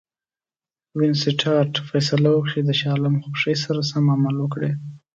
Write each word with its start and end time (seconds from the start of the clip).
وینسیټارټ 0.99 1.73
فیصله 1.89 2.29
وکړه 2.33 2.51
چې 2.53 2.59
د 2.67 2.69
شاه 2.79 2.93
عالم 2.93 3.15
خوښي 3.23 3.55
سره 3.63 3.81
سم 3.91 4.03
عمل 4.15 4.35
وکړي. 4.39 4.71